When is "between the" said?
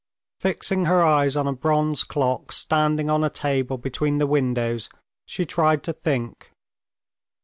3.77-4.25